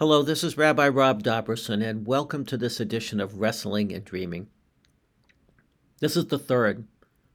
[0.00, 4.48] Hello, this is Rabbi Rob Dobrusin, and welcome to this edition of Wrestling and Dreaming.
[6.00, 6.86] This is the third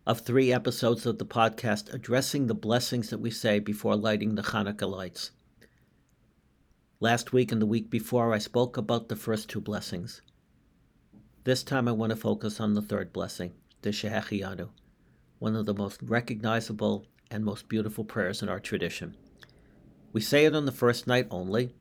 [0.08, 4.42] of three episodes of the podcast addressing the blessings that we say before lighting the
[4.42, 5.30] Hanukkah lights.
[7.00, 10.24] Last week and the week before, I spoke about the first two blessings.
[11.44, 13.54] This time, I want to focus on the third blessing,
[13.84, 14.70] the Shehechianu,
[15.38, 19.16] one of the most recognizable and most beautiful prayers in our tradition.
[20.14, 21.76] We say it on the first night only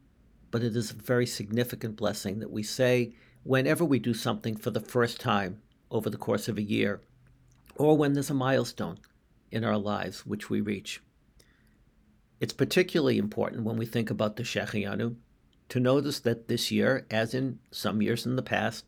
[0.55, 3.13] but it is a very significant blessing that we say
[3.43, 7.01] whenever we do something for the first time over the course of a year,
[7.75, 8.97] or when there's a milestone
[9.51, 11.03] in our lives which we reach.
[12.39, 15.17] It's particularly important when we think about the Shechianu
[15.71, 18.85] to notice that this year, as in some years in the past,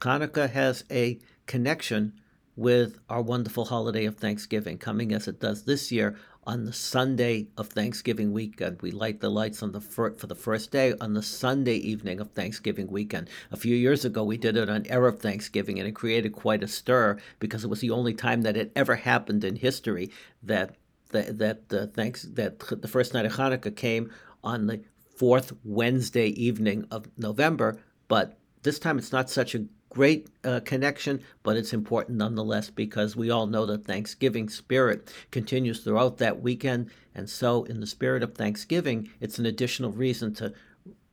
[0.00, 2.14] Hanukkah has a connection
[2.56, 6.16] with our wonderful holiday of Thanksgiving, coming as it does this year
[6.46, 8.82] on the Sunday of Thanksgiving weekend.
[8.82, 12.20] We light the lights on the fir- for the first day on the Sunday evening
[12.20, 13.28] of Thanksgiving weekend.
[13.50, 16.68] A few years ago, we did it on Erev Thanksgiving, and it created quite a
[16.68, 20.10] stir because it was the only time that it ever happened in history
[20.42, 20.76] that
[21.10, 24.10] that that the thanks that the first night of Hanukkah came
[24.42, 24.82] on the
[25.16, 27.78] fourth Wednesday evening of November.
[28.08, 29.64] But this time, it's not such a
[29.94, 35.84] great uh, connection, but it's important nonetheless because we all know the Thanksgiving spirit continues
[35.84, 36.90] throughout that weekend.
[37.14, 40.52] And so, in the spirit of Thanksgiving, it's an additional reason to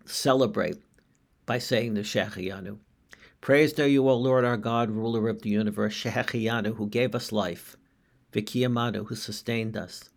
[0.03, 0.77] celebrate
[1.45, 2.79] by saying the Shechianu.
[3.39, 7.31] Praised are you, O Lord our God, ruler of the universe, Shechianu, who gave us
[7.31, 7.75] life,
[8.33, 10.09] Vikiyamanu, who sustained us,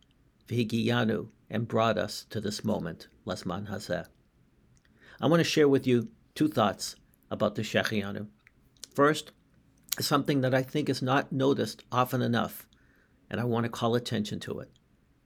[0.49, 4.06] Vigiyanu, and brought us to this moment, Lasman Hazeh.
[5.21, 6.97] I want to share with you two thoughts
[7.31, 8.28] about the Shechianu.
[8.95, 9.33] First,
[9.98, 12.67] something that I think is not noticed often enough,
[13.28, 14.70] and I want to call attention to it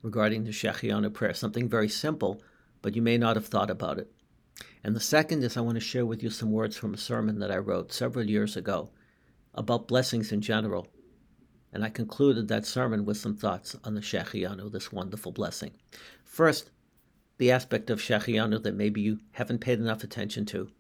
[0.03, 2.41] regarding the Shechianu prayer, something very simple,
[2.83, 4.11] but you may not have thought about it.
[4.83, 7.41] And the second is I want to share with you some words from a sermon
[7.41, 8.91] that I wrote several years ago
[9.55, 10.87] about blessings in general.
[11.73, 15.73] And I concluded that sermon with some thoughts on the Shechianu, this wonderful blessing.
[16.25, 16.71] First,
[17.37, 20.71] the aspect of Shechianu that maybe you haven't paid enough attention to.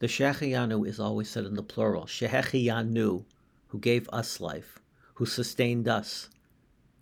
[0.00, 2.06] The Shechianu is always said in the plural.
[2.06, 3.26] Shechianu,
[3.68, 4.78] who gave us life,
[5.16, 6.30] who sustained us,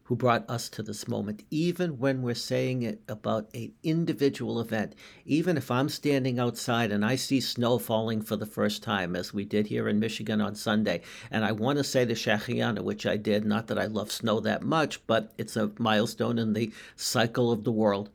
[0.03, 1.44] who brought us to this moment.
[1.48, 7.04] Even when we're saying it about an individual event, even if I'm standing outside and
[7.04, 10.56] I see snow falling for the first time, as we did here in Michigan on
[10.56, 14.10] Sunday, and I want to say the Shechianu, which I did, not that I love
[14.10, 18.10] snow that much, but it's a milestone in the cycle of the world.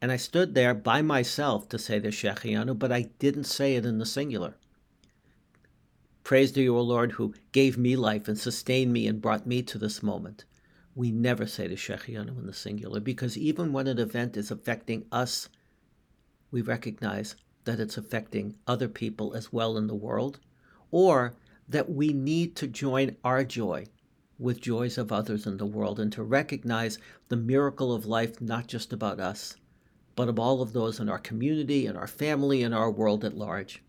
[0.00, 3.86] And I stood there by myself to say the Shechianu, but I didn't say it
[3.86, 4.56] in the singular.
[6.22, 9.62] Praise to you, O Lord, who gave me life and sustained me and brought me
[9.62, 10.44] to this moment.
[10.94, 15.06] We never say the Shechianu in the singular because even when an event is affecting
[15.12, 15.48] us,
[16.50, 20.40] we recognize that it's affecting other people as well in the world,
[20.90, 21.34] or
[21.68, 23.86] that we need to join our joy
[24.38, 28.66] with joys of others in the world and to recognize the miracle of life not
[28.66, 29.56] just about us,
[30.16, 33.36] but of all of those in our community, in our family, in our world at
[33.36, 33.82] large.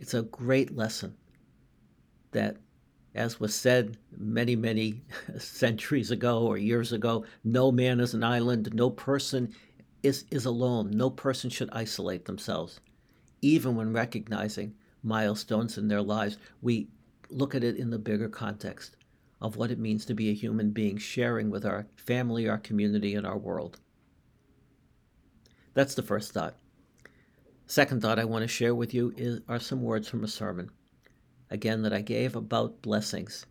[0.00, 1.14] It's a great lesson
[2.32, 2.56] that,
[3.14, 5.02] as was said many, many
[5.38, 9.54] centuries ago or years ago, no man is an island, no person
[10.02, 12.80] is, is alone, no person should isolate themselves.
[13.42, 16.88] Even when recognizing milestones in their lives, we
[17.28, 18.96] look at it in the bigger context
[19.42, 23.14] of what it means to be a human being, sharing with our family, our community,
[23.14, 23.78] and our world.
[25.74, 26.56] That's the first thought.
[27.66, 30.70] Second thought I want to share with you is, are some words from a sermon,
[31.50, 33.46] again, that I gave about blessings.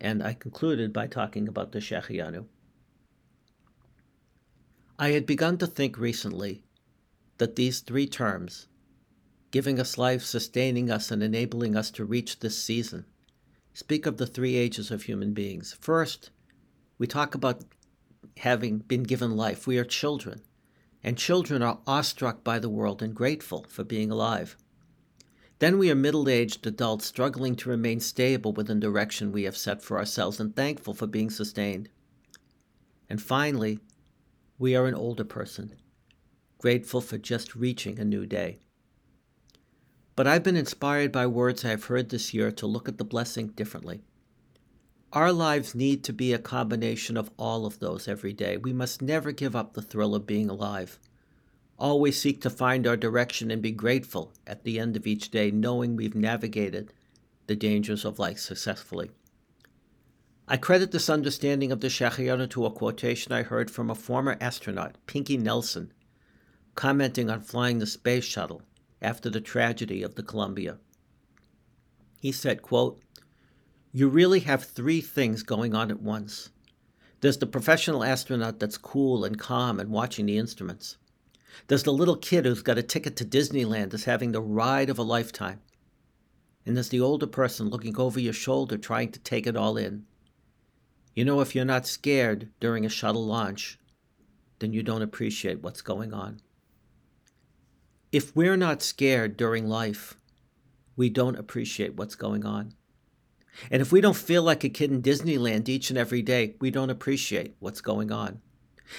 [0.00, 2.44] And I concluded by talking about the Shechianu.
[4.98, 6.62] I had begun to think recently
[7.38, 8.68] that these three terms,
[9.50, 13.06] giving us life, sustaining us, and enabling us to reach this season,
[13.72, 15.74] speak of the three ages of human beings.
[15.80, 16.30] First,
[16.98, 17.64] we talk about
[18.36, 19.66] having been given life.
[19.66, 20.42] We are children
[21.02, 24.56] and children are awestruck by the world and grateful for being alive.
[25.58, 29.56] Then we are middle aged adults struggling to remain stable within the direction we have
[29.56, 31.88] set for ourselves and thankful for being sustained.
[33.08, 33.78] And finally,
[34.58, 35.76] we are an older person,
[36.58, 38.58] grateful for just reaching a new day.
[40.14, 43.48] But I've been inspired by words I've heard this year to look at the blessing
[43.48, 44.02] differently.
[45.12, 48.56] Our lives need to be a combination of all of those every day.
[48.56, 50.98] We must never give up the thrill of being alive.
[51.78, 55.50] Always seek to find our direction and be grateful at the end of each day,
[55.50, 56.94] knowing we've navigated
[57.46, 59.10] the dangers of life successfully.
[60.48, 64.38] I credit this understanding of the Shechianu to a quotation I heard from a former
[64.40, 65.92] astronaut, Pinky Nelson,
[66.74, 68.62] commenting on flying the space shuttle
[69.02, 70.78] after the tragedy of the Columbia.
[72.18, 73.02] He said, quote,
[73.94, 76.48] You really have three things going on at once.
[77.20, 80.96] There's the professional astronaut that's cool and calm and watching the instruments.
[81.68, 84.98] There's the little kid who's got a ticket to Disneyland that's having the ride of
[84.98, 85.60] a lifetime.
[86.64, 90.06] And there's the older person looking over your shoulder trying to take it all in.
[91.14, 93.78] You know, if you're not scared during a shuttle launch,
[94.60, 96.40] then you don't appreciate what's going on.
[98.10, 100.16] If we're not scared during life,
[100.96, 102.72] we don't appreciate what's going on.
[103.70, 106.70] And if we don't feel like a kid in Disneyland each and every day, we
[106.70, 108.40] don't appreciate what's going on.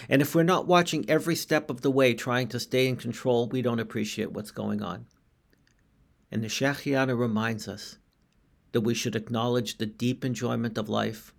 [0.09, 3.47] And if we're not watching every step of the way trying to stay in control,
[3.47, 5.05] we don't appreciate what's going on.
[6.31, 7.97] And the Shehecheyanu reminds us
[8.71, 11.33] that we should acknowledge the deep enjoyment of life,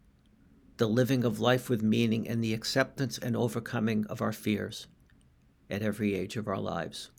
[0.77, 4.87] the living of life with meaning, and the acceptance and overcoming of our fears
[5.69, 7.11] at every age of our lives.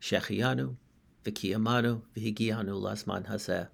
[0.00, 0.76] Shehecheyanu,
[1.24, 3.68] V'kiyamanu, V'higianu Lasman Hazeh.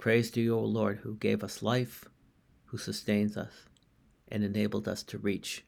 [0.00, 2.06] Praise to you, O Lord, who gave us life,
[2.64, 3.66] who sustains us
[4.28, 5.62] and enabled us to reach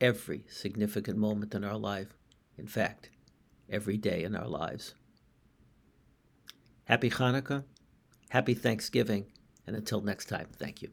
[0.00, 2.14] every significant moment in our life.
[2.56, 3.10] In fact,
[3.68, 4.94] every day in our lives.
[6.84, 7.64] Happy Hanukkah,
[8.28, 9.26] happy Thanksgiving,
[9.66, 10.90] and until next time, thank you.